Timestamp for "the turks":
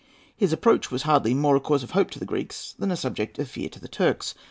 3.79-4.33